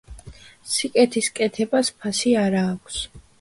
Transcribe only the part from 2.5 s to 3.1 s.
ააქვს